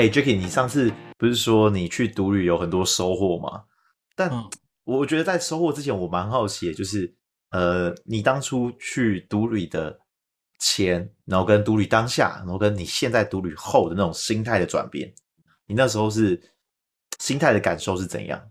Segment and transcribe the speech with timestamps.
[0.00, 3.64] 哎、欸、，Jacky，你上次不是说你去独旅有很多收获吗？
[4.16, 4.32] 但
[4.84, 7.14] 我觉得在收获之前，我蛮好奇的，就是
[7.50, 10.00] 呃，你当初去独旅的
[10.58, 15.12] 前，然后跟独旅当下，然后跟你现在独旅后的那种心态的转变，
[15.66, 16.42] 你那时候是
[17.18, 18.50] 心态的感受是怎样？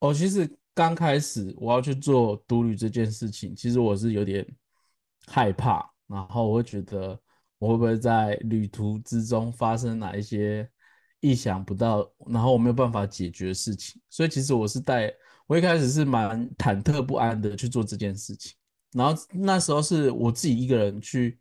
[0.00, 4.46] 哦，其实刚开始我要去做独旅这件事情，其实我是有点
[5.28, 7.18] 害怕，然后我会觉得。
[7.58, 10.68] 我会不会在旅途之中发生哪一些
[11.20, 14.00] 意想不到，然后我没有办法解决的事情？
[14.10, 15.10] 所以其实我是带，
[15.46, 18.54] 我一开始是蛮忐忑不安的去做这件事情。
[18.92, 21.38] 然后那时候是我自己一个人去，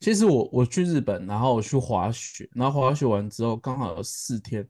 [0.00, 4.66] 其实我我去日本，然后我去滑雪，然后滑雪完之后刚好有四天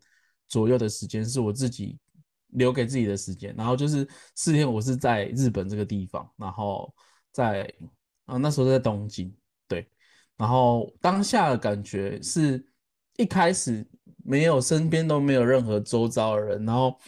[0.48, 1.98] 左右的时间是我自己
[2.48, 6.92] 留给自己的时间，然后就是四天我是在日本这个地方，然后
[7.32, 7.72] 在
[8.26, 9.34] 啊那时候在东京。
[10.36, 12.64] 然后当下的感觉是
[13.16, 13.86] 一开始
[14.24, 16.98] 没有身边都没有任何周遭的人，然后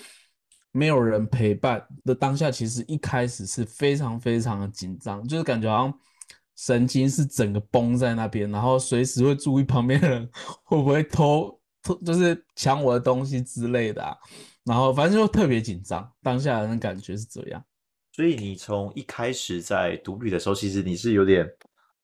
[0.71, 6.01] 没有人陪伴的当下，其实一开始是非常非常的紧张，就是感觉好像
[6.57, 10.31] 神经是整个绷在那边，然后随时会注意旁边的人
[10.63, 14.17] 会不会偷偷就是抢我的东西之类的啊，
[14.65, 17.65] 然后反正就特别紧张，当下的感觉是这样。
[18.13, 21.45] 所以你从一开始在独旅的时候，其实你是有点。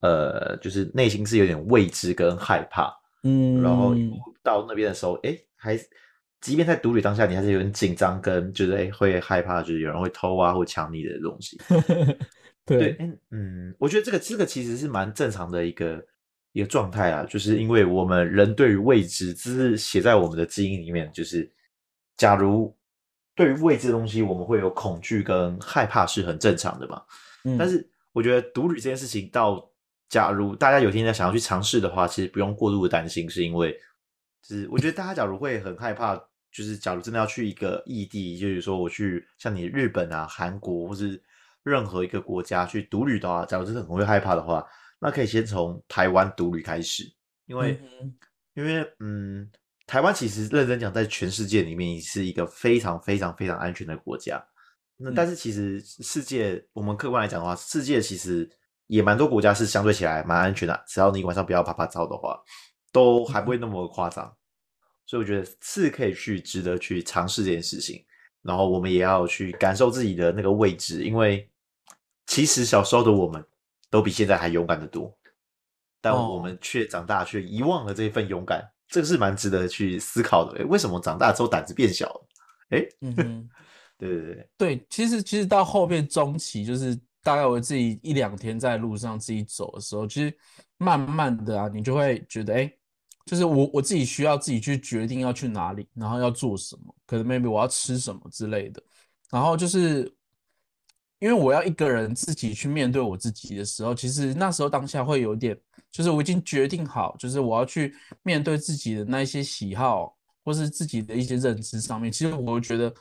[0.03, 3.95] 呃，就是内心是有点未知跟害怕，嗯，然后
[4.43, 5.79] 到那边的时候，哎，还
[6.41, 11.57] 即便在独旅当下，你还是有点紧张，跟就是哎会害怕，就是有人会偷啊或抢你的东西。
[12.67, 16.05] 对，对，嗯，我觉得这个这个其实是蛮正常的一个
[16.51, 21.49] 一个状态啊，就是因为我们人对于未知，这是写在我们的基因里面，就是
[22.17, 22.75] 假如
[23.35, 27.01] 对于未知的东西，我们会有恐惧跟害怕是很正常的嘛。
[27.45, 29.65] 嗯，但是我觉得独旅这件事情到
[30.13, 33.73] 假如大家有天在想要去尝试的话，其实不用过度的担心，是因为，
[34.43, 36.15] 就是我觉得大家假如会很害怕，
[36.51, 41.19] 就是假如真的要去一个异地，就是说我去像你日本啊、韩国或是
[41.63, 44.63] 任何一个国家去独旅的话，假如真的很会害怕的话，
[44.99, 47.11] 那可以先从台湾独旅开始，
[47.47, 48.13] 因为，嗯、
[48.53, 49.49] 因为嗯，
[49.87, 54.39] 台湾其实认真讲，在全世界里面是一个非常非常非常安全的国家。
[54.97, 58.47] 那但是其实世界，我们客观来讲的话，世界其实。
[58.93, 62.39] 也蛮多国家是相对起来蛮安全的，只要你晚上不要啪啪照的话，
[62.91, 64.31] 都还不会那么夸张。
[65.07, 68.05] 所以我觉得是可以去值得去尝试这件事情。
[68.43, 71.49] 然后我们也要去感受自己的那个位置，因为
[72.27, 73.43] 其实小时候的我们
[73.89, 75.11] 都比现在还勇敢的多，
[75.99, 80.59] 但我们却长大却遗忘了这一份勇敢，这个是蛮值得去思考的。
[80.59, 82.27] 诶，为什么长大之后胆子变小了？
[82.69, 83.49] 诶，嗯哼，
[83.97, 86.95] 对对对对，其实其实到后面中期就是。
[87.23, 90.37] 大概我自己一两天在路上自己走的时候，其实
[90.77, 92.69] 慢慢的啊，你就会觉得，哎，
[93.25, 98.83] 就是我我自己需要自己去决定要去哪里，然后要做什么，可能 maybe 我要吃什么之类的。
[99.31, 100.13] 然后就是
[101.19, 105.57] 因为我要一个人自己去面对我自己的时候，其实那时候当下会有点，
[105.89, 110.13] 就是我已经决定好，就是我要去面对自己的那些喜好，
[110.43, 112.11] 或是自己的一些认知上面。
[112.11, 112.93] 其实我觉得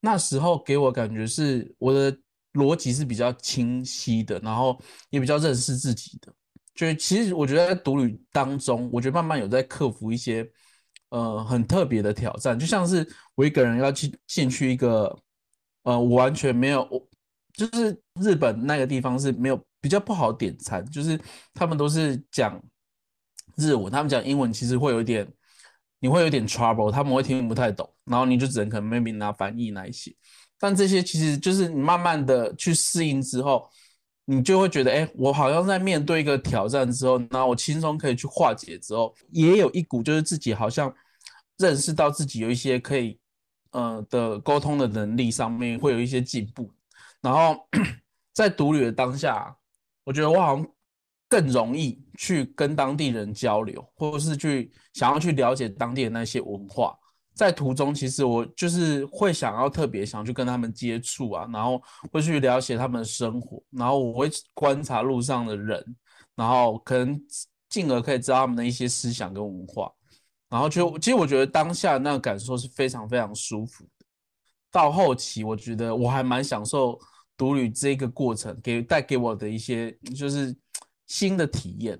[0.00, 2.14] 那时候给我感觉是我的。
[2.54, 4.80] 逻辑是比较清晰的，然后
[5.10, 6.32] 也比较认识自己的。
[6.74, 10.48] 就其实我觉得在独旅当中，我觉得慢慢有在克服一些
[11.10, 12.58] 呃很特别的挑战。
[12.58, 15.14] 就像是我一个人要去进去一个
[15.82, 16.88] 呃我完全没有，
[17.52, 21.20] 就是日本那个地方是没有比较不好点餐，就是
[21.52, 22.60] 他们都是讲
[23.56, 25.30] 日文，他们讲英文其实会有一点
[25.98, 30.16] 你会有点 trouble，他们会听不太懂，然后你就只能可能 maybe 拿翻译那一些。
[30.60, 33.66] 但这些其实就是你慢慢的去适应之后，
[34.26, 40.94] 你就会觉得，哎，我好像在面对一个挑战之后，那我轻松可以去化解之后，也有一股就是自己好像
[41.56, 43.18] 认识到自己有一些可以，
[43.70, 46.70] 呃的沟通的能力上面会有一些进步。
[47.22, 47.56] 然后
[48.34, 49.56] 在独旅的当下，
[50.04, 50.66] 我觉得我好像
[51.28, 56.96] 更容易去跟当地人交流，或者是去想要去了解当地的那些文化。
[57.40, 61.82] 在途中，其实我就是会想要特别想去跟他们接触啊，然后
[62.12, 65.82] 会去了解他们的生活，然后我会观察路上的人，
[66.34, 67.18] 然后可能
[67.70, 69.90] 进而可以知道他们的一些思想跟文化，
[70.50, 74.04] 然后就其实我觉得当下那个感受是非常非常舒服的。
[74.70, 77.00] 到后期，我觉得我还蛮享受
[77.38, 80.54] 独旅这个过程给带给我的一些就是
[81.06, 81.98] 新的体验。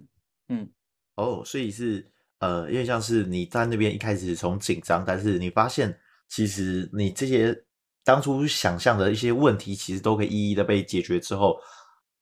[0.50, 0.70] 嗯，
[1.14, 2.06] 哦，所以是。
[2.40, 5.98] 呃，因为像是你在那边一开始从紧张，但是你发现
[6.28, 7.56] 其实你这些
[8.04, 11.60] 当初想象的一些问题，其实都可以一一的被解决之后，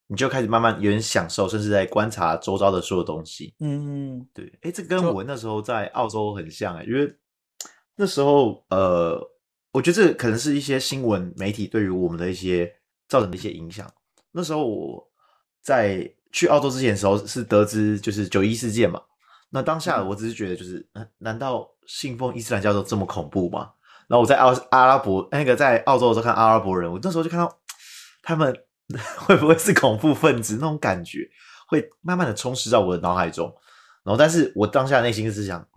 [0.08, 3.54] 你就开始慢慢有点享受，甚至在观察周遭的所有东西。
[3.60, 7.14] 嗯，对，哎，这跟我那时候在澳洲很像哎，因为
[7.94, 9.20] 那时候呃，
[9.72, 12.72] 我觉得这可能是一些新闻媒体对于我们的一些
[13.08, 13.88] 造成的一些影响。
[14.32, 15.08] 那时候我
[15.62, 19.00] 在去澳洲之前的时候是得知就是九一事件嘛，
[19.50, 23.72] 那当下我只是觉得就是，嗯，难道信奉伊斯兰教都这么恐怖吗？
[24.08, 27.58] 然后我在澳阿拉伯那个在澳洲的时候看阿拉伯人，我那时候就看到
[28.22, 28.54] 他们。
[29.18, 30.54] 会不会是恐怖分子？
[30.54, 31.28] 那种感觉
[31.66, 33.54] 会慢慢的充斥到我的脑海中，
[34.02, 35.68] 然后，但是我当下内心是想，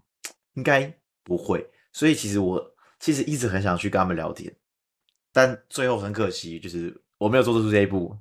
[0.53, 4.55] 应该不会，所以其实我其实一直很想去跟他们聊天，
[5.33, 8.17] 但最后很可惜，就是我没有做出这一步。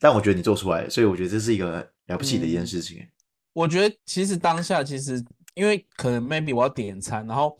[0.00, 2.98] 但我觉得你做出来，所以我觉得这是一个了不起的一件事情。
[2.98, 3.08] 嗯，
[3.54, 5.24] 我觉得其实当下其实
[5.54, 7.56] 因为可能 maybe 我要点餐，然后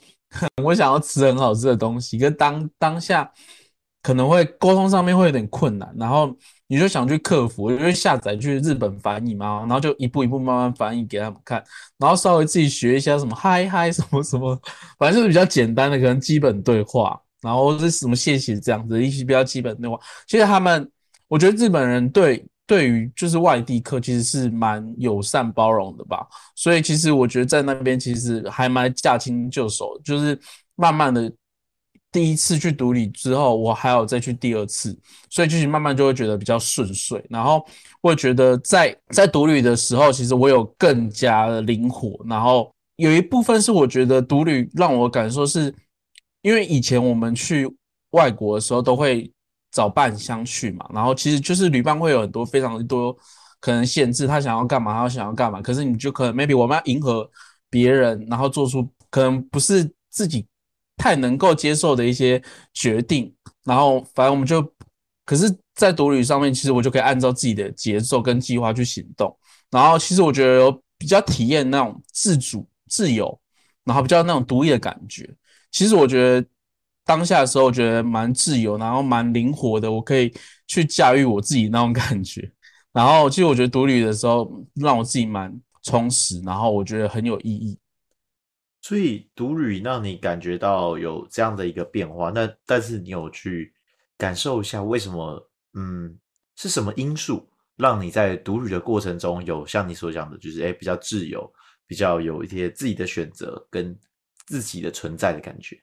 [0.62, 3.32] 我想要吃很好吃的东西，跟当当下
[4.02, 6.36] 可能会沟通上面会有点困难，然后。
[6.66, 11.62] 你就想去克服，因为下载去日本翻译嘛，然后就一步一步慢慢翻译给他们看，
[11.98, 14.58] 然后稍微自己学一下什么嗨嗨什么什么，
[14.98, 20.00] 反正就是比较简单的，可能基本对话，然后是什么谢谢这样子一些比较基本对话。
[20.26, 20.90] 其实他们，
[21.28, 30.38] 我觉得日本人对对于就是外地客其实是蛮友善包容的吧，所以其实我觉得在那边其实还蛮驾轻就熟，就是
[30.74, 31.32] 慢慢的。
[32.12, 34.96] 第一次去独旅之后，我还有再去第二次，
[35.28, 37.20] 所以就是慢慢就会觉得比较顺遂。
[37.28, 37.66] 然后
[38.00, 42.16] 我觉得在在独旅的时候，其实我有更加的灵活。
[42.28, 45.74] 然后有一部分是我觉得独旅让我感受是，
[46.42, 47.68] 因为以前我们去
[48.10, 49.28] 外国的时候都会
[49.74, 53.14] 找伴相去嘛，然后其实就是旅伴会有很多非常多
[53.60, 57.30] 可能限制，他想要干嘛，他想要干嘛，可是你就可能 maybe 我们要迎合
[57.68, 60.46] 别人，然后做出可能不是自己。
[60.96, 62.40] 太能够接受的一些
[62.72, 63.34] 决定，
[63.64, 64.62] 然后反正我们就，
[65.24, 69.36] 可是，在独旅上面，其实我就可以按照自己的节奏跟计划去行动。
[69.72, 73.36] 然后，其实我觉得有比较体验那种自主、自由，
[73.82, 75.28] 然后比较那种独立的感觉。
[75.72, 76.46] 其实我觉得
[77.04, 80.32] 当下的时候，我觉得蛮自由，然后蛮灵活的，我可以
[80.66, 82.50] 去驾驭我自己那种感觉。
[82.92, 87.78] 然后，其实我觉得独旅的时候，让我自己蛮充实，然后我觉得很有意义。
[88.80, 93.72] 所以独旅让你感觉到有这样的一个变化，那但是你有去
[94.16, 95.50] 感受一下为什么？
[95.72, 96.16] 嗯，
[96.54, 101.52] 是什么因素让你在独旅的过程中有像你所讲的，就是诶比较自由，
[101.86, 103.98] 比较有一些自己的选择跟
[104.46, 105.76] 自己的存在的感觉？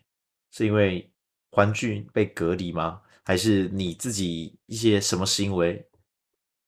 [0.52, 1.10] 是因为
[1.52, 3.02] 环境被隔离吗？
[3.24, 5.86] 还是你自己一些什么行为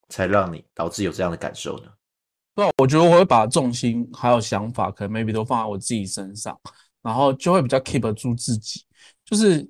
[0.10, 1.86] 才让你导致有这样的感受呢？
[2.56, 6.56] 对，我觉得我会把重心还有想法，可能 maybe 都放在我自己身上，
[7.02, 8.84] 然后就会比较 keep 住自己。
[9.26, 9.68] 就是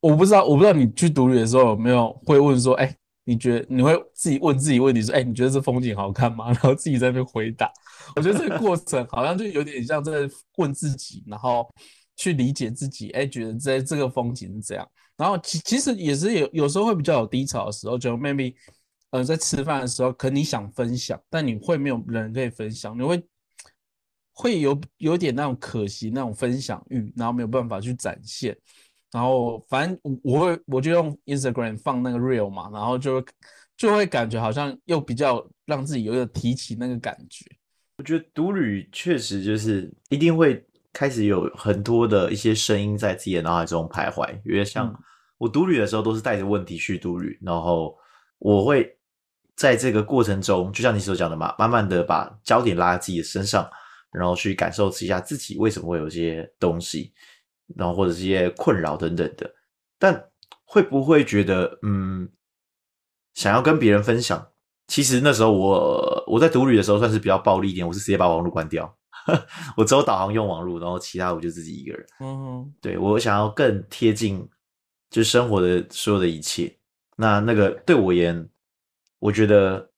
[0.00, 2.94] 我不知道，我不知道你去独旅的时候有没有会问说，哎，
[3.24, 6.48] 你觉得你会自己问自己问题说，哎，你觉得这风景好看吗？
[6.52, 7.72] 然后自己在那边回答。
[8.14, 11.66] 我觉得这个过程好像就有点像在问自己，然后
[12.20, 14.86] 去理解自己，哎，觉得这这个风景是这样。
[15.16, 18.54] 然后其其实也是有有时候会比较有低潮的时候，就 maybe。
[19.12, 23.20] 呃，在吃饭的时候，可能你想分享，但你会没有人可以分享，你会
[24.32, 28.56] 会有有点那种可惜那种分享欲，然后没有办法去展现。
[29.10, 33.20] 然后反正我我会我就用 Instagram 放那个 real 嘛，然后就
[33.76, 37.44] 就会感觉好像又比较让自己有点提起那个感觉。
[37.96, 44.94] 我觉得独旅确实就是一定会开始有很多的一些声音在自己的脑海中徘徊，因为像
[45.38, 47.96] 我独旅的时候都是带着问题去独旅，然后
[48.38, 48.96] 我会。
[49.56, 53.68] 在这个过程中，就像你所讲的嘛，慢慢的把焦点拉在自己的身上，
[54.10, 57.12] 然后去感受一下自己为什么会有这些东西，
[57.76, 59.52] 然后或者是一些困扰等等的。
[59.98, 60.30] 但
[60.64, 62.26] 会不会觉得，嗯，
[63.34, 64.48] 想要跟别人分享？
[64.86, 68.96] 其实那时候我我在独旅的时候算是比较暴力一点，我是直接把网络关掉，
[69.76, 72.06] 我只有导航用网络，然后其他我就自己一个人。
[72.20, 74.48] 嗯，对，我想要更贴近
[75.10, 76.76] 就生活的所有的一切。
[77.16, 78.48] 那那个对我而言。
[79.22, 79.90] 我觉得，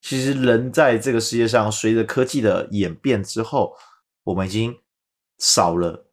[0.00, 3.76] 其实人在这个世界上，随着科技的演变之后，
[4.22, 4.74] 我们已经
[5.36, 6.10] 少了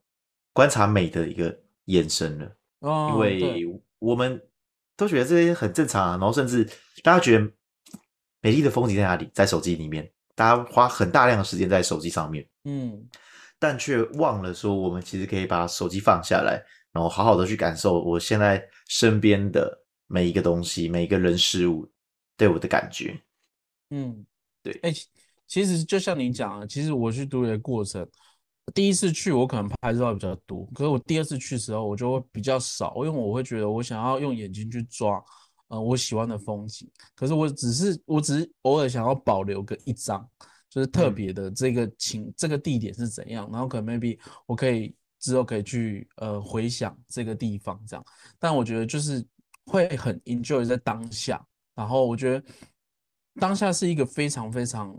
[0.51, 2.57] 观察美的一个眼神了。
[2.79, 4.45] 哦，因为我们
[4.97, 6.17] 都觉得这些很正常啊。
[6.17, 6.65] 然后，甚至
[7.01, 7.49] 大家觉得
[8.41, 9.29] 美丽的风景在哪里？
[9.33, 12.43] 在手机里面，大家花很大量的时间在手机上面。
[12.63, 13.07] 嗯，
[13.59, 16.59] 但却忘了说，我们其实可以把手机放下来，
[16.91, 21.87] 然后好好的去感受我现在身边的每一个东西，每一个人事物。
[22.37, 23.21] 对我的感觉，
[23.91, 24.25] 嗯，
[24.63, 25.07] 对，哎、欸，
[25.45, 28.03] 其实就像你讲啊，其实我去独旅的过程，
[28.73, 35.23] 第一次去我可能拍照比较多，可是我第二次去的时候我就会比较少，因为我会觉得我想要用眼睛去抓，
[35.71, 40.29] 呃我喜欢的风景，可是我只是我只是偶尔想要保留个一张，
[40.69, 48.05] 就是特别的这个情、嗯、这个地点是怎样，然后可能 maybe 我可以之后可以去呃回想这个地方这样，
[48.37, 49.25] 但我觉得就是
[49.65, 52.45] 会很 enjoy 在当下，然后我觉得
[53.39, 54.95] 当下是一个非常非常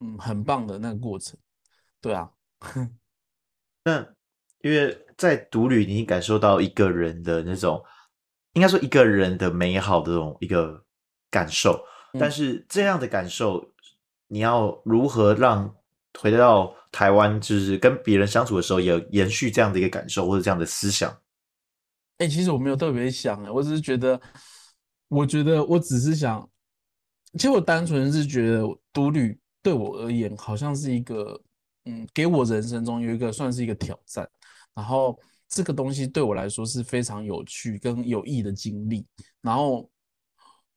[0.00, 1.36] 嗯很棒的那个过程，
[2.00, 2.30] 对啊，
[3.84, 4.06] 那。
[4.62, 7.82] 因为在独旅，你感受到一个人的那种，
[8.52, 10.84] 应该说一个人的美好的这种一个
[11.30, 11.84] 感受。
[12.18, 13.64] 但是这样的感受，
[14.26, 15.72] 你要如何让
[16.18, 21.08] 回到台湾，就是跟别人相处的时候，也延续这样的一个感受或者这样的思想？
[22.18, 24.20] 哎、欸，其实我没有特别想，我只是觉得，
[25.06, 26.50] 我觉得我只是想，
[27.34, 31.40] 其实我单纯是觉得独旅对我而言，好像是一个，
[31.84, 34.28] 嗯，给我人生中有一个算是一个挑战。
[34.74, 35.16] 然后
[35.50, 39.04] 这个东西对我来说是非常有趣跟有益的经历。
[39.42, 39.90] 然后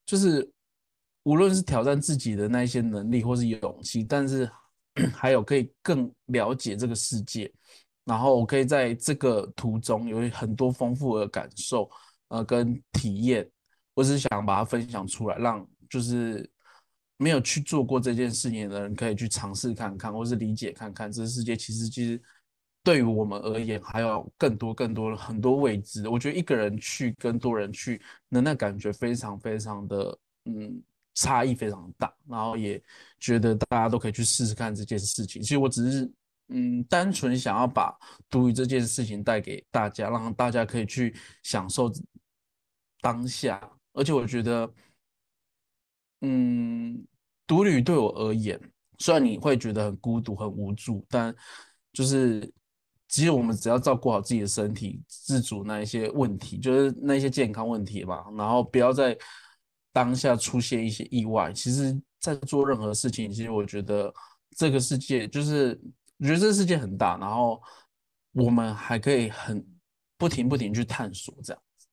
[0.04, 0.52] 就是
[1.24, 4.50] 无论是挑战自己的那些能力或是勇气，但是
[5.14, 7.50] 还有可以更了解这个世界。
[8.04, 11.88] 然后我可以在这个途中有很多丰富的感受，
[12.30, 13.48] 呃，跟体验。
[13.94, 16.50] 我只是想把它分享出来，让就是
[17.18, 22.20] 没有去做过这件事情的人可以去尝试看看，或是理解看看这个世界其实其实。
[22.84, 26.10] 对于我们而言，还有更多、更多很多未知。
[26.10, 32.14] 我觉得一个人去跟多人去，那那感觉非常、非常的，嗯，差异非常大。
[32.28, 32.82] 然后也
[33.22, 35.42] 觉得大家都可以去试试看这件事情。
[35.42, 36.12] 其实我只是，
[36.50, 37.98] 嗯，单纯想要把
[38.30, 41.90] 独旅这件事情带给大家，让大家可以去享受
[43.00, 43.62] 当下。
[43.94, 44.74] 而且我觉得，
[46.20, 47.02] 嗯，
[47.48, 48.60] 独旅对我而言，
[48.98, 51.34] 虽然你会觉得很孤独、很无助，但
[51.94, 52.52] 就是。
[53.14, 59.16] 其实我们只要照顾好自己的身体，自主那一些问题，就是那些健康问题吧，然后不要在
[59.92, 61.54] 当下出现一些意外。
[61.54, 64.12] 其实，在做任何事情，其实我觉得
[64.58, 65.80] 这个世界就是，
[66.18, 67.62] 我觉得这个世界很大，然后
[68.32, 69.64] 我们还可以很
[70.18, 71.88] 不停不停去探索这样子。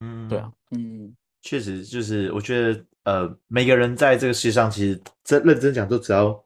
[0.00, 6.44] 嗯，对啊，嗯，确实就是，我觉得呃，每个人在这个世界上，其实真认真讲，都只要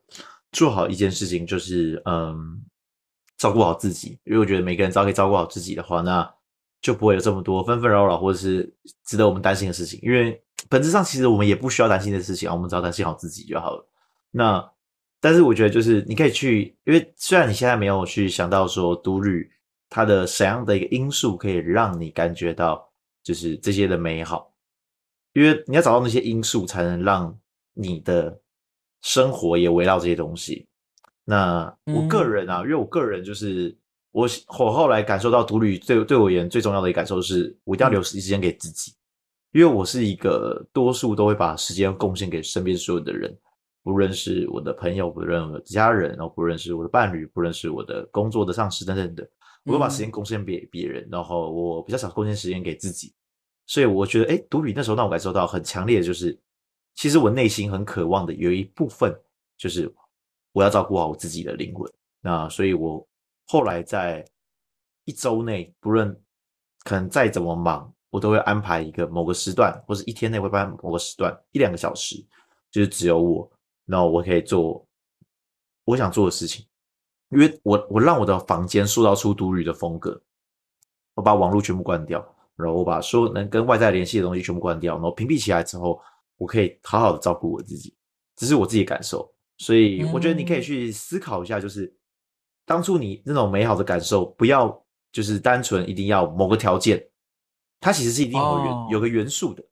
[0.52, 2.62] 做好一件事情，就是嗯。
[3.38, 6.28] 照顾好自己，因为我觉得每个人只要可以照顾好自己的话，那
[6.82, 8.70] 就不会有这么多纷纷扰扰或者是
[9.06, 9.98] 值得我们担心的事情。
[10.02, 13.88] 因为 本质上其实我们也不需要担心的事情，我们只要担心好自己就好了。
[14.30, 14.70] 那
[15.20, 19.50] 但是我觉得就是你可以去，因为虽然你现在没有去想到说独旅
[19.88, 22.88] 它的什样的一个因素可以让你感觉到
[23.22, 24.52] 就是这些的美好，
[25.32, 27.36] 因为你要找到那些因素，才能让
[27.72, 28.40] 你的
[29.00, 30.67] 生活也围绕这些东西。
[31.30, 33.76] 那我个人啊，嗯、因为我个人就是
[34.12, 34.26] 我，
[34.58, 38.94] 我后来感受到独旅对对我而言最重要的一个感受是，我一定要留时间给自己，
[39.52, 43.36] 因为我是一个多数都会把时间贡献给身边所有的人，
[43.82, 49.28] 不论是我的朋友，不论我的家人，然后不论是我的伴侣，不论是我的工作的上司等等的，
[49.66, 53.12] 我会把时间贡献给别人，然后我比较少贡献时间给自己，
[53.66, 56.40] 所以我觉得，哎，独旅那时候让我感受到很强烈的就是，
[56.94, 59.14] 其实我内心很渴望的有一部分
[59.58, 59.94] 就是。
[60.58, 61.88] 我要照顾好我自己的灵魂，
[62.20, 63.06] 那所以，我
[63.46, 64.26] 后来在
[65.04, 66.12] 一周内，不论
[66.82, 72.16] 可能再怎么忙，我都会安排一个某个时段，或者一天内会办某个时段一两个小时，
[72.72, 73.48] 就是只有我，
[73.86, 74.84] 然后我可以做
[75.84, 76.66] 我想做的事情，
[77.28, 80.20] 因为我我让我的房间塑造出独旅的风格，
[81.14, 82.18] 我把网络全部关掉，
[82.56, 86.02] 然后我把所有能跟外在联系的东西全部关掉，然后屏蔽起来之后，
[86.36, 87.94] 我可以好好的照顾我自己，
[88.34, 89.32] 这是我自己感受。
[89.58, 91.92] 所以我觉得你可以去思考一下，就是
[92.64, 97.04] 当初你那种美好的感受，不要就是单纯一定要某个条件，
[97.80, 99.64] 它其实是一定有元有个元素的，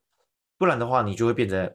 [0.57, 1.73] 不然的话你就会变成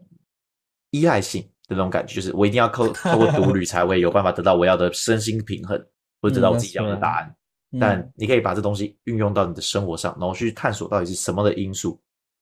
[0.91, 5.79] 依赖性的那种感觉，就是我一定要靠透过独 旅才会有办法得到我要的身心平衡，
[6.21, 7.35] 或者得到我自己要的答案。
[7.81, 11.99] 但你可以把这东西运用到你的生活上，然后去探索到底是什么的因素。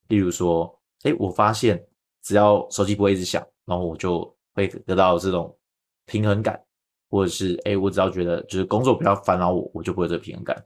[0.08, 1.80] 例如说，哎，我发现
[2.24, 5.56] 只要手机不会一直响，然后我就会得到这种。
[6.10, 6.60] 平衡感，
[7.08, 10.56] 或者是哎，我只要觉得就是工作不要烦扰我，我就不会有这个平衡感，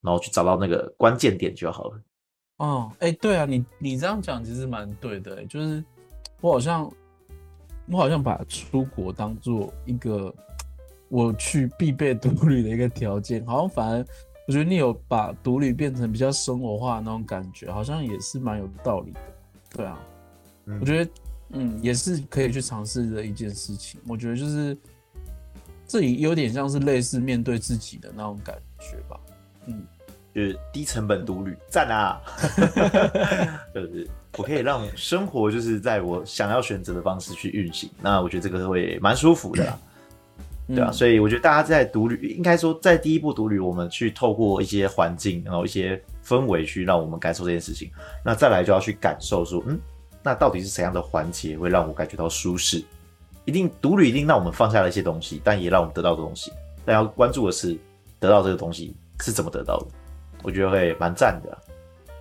[0.00, 2.00] 然后去找到那个关键点就好了。
[2.58, 5.84] 哦，哎，对啊，你你这样讲其实蛮对的，就是
[6.40, 6.88] 我好像
[7.90, 10.32] 我好像把出国当做一个
[11.08, 14.06] 我去必备独旅的一个条件，好像反而
[14.46, 19.20] 我觉得你有把独旅变成比较生活化的那种感觉，好像也是蛮有道理的。
[19.74, 19.98] 对啊，
[20.66, 21.10] 嗯，我觉得。
[21.54, 24.00] 嗯，也是可以去尝试的一件事情。
[24.08, 24.74] 我觉得就是
[25.92, 29.20] 这里有点像是类似面对自己的那种感觉吧。
[29.66, 29.86] 嗯，
[30.34, 32.18] 就是低成本独旅，赞啊！
[33.74, 34.08] 就是
[34.38, 39.78] 我可以让生活就是在我想要选择的方式去运行，那我觉得这个会蛮舒服的啦，
[40.68, 47.90] 对啊，所以我觉得大家在独旅，应该说在第一步独旅，我们去透过一些环境，然后一些氛围去让我们感受这件事情，
[48.24, 49.78] 那再来就要去感受说，嗯，
[50.22, 52.82] 那到底是怎样的环节会让我感觉到舒适？
[53.44, 56.52] 一定独旅一定让我们放下了一些东西，但也让我们得到的东西。
[56.84, 57.78] 但要关注的是，
[58.18, 59.86] 得到这个东西是怎么得到的。
[60.42, 61.58] 我觉得会蛮赞的，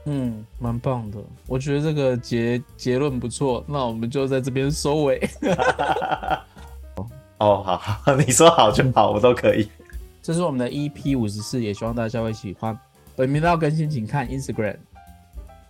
[0.05, 1.17] 嗯，蛮棒的。
[1.47, 5.19] 我觉得这个结结论不错，那我们就在这边收尾。
[7.39, 9.67] 哦，好好，你说好就好，我都可以。
[10.21, 12.77] 这是我们的 EP 五十四，也希望大家会喜欢。
[13.15, 14.77] 本频道更新，请看 Instagram。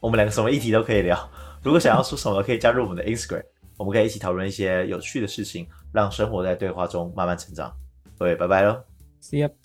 [0.02, 1.30] 我们两个什么议题都可以聊。
[1.64, 3.44] 如果想要说什么，可以加入我们的 Instagram，
[3.82, 7.76] 我们可以一起讨论一些有趣的事情，让生活在对话中慢慢成长。
[8.16, 8.80] 各位，拜拜喽
[9.20, 9.61] ，See you。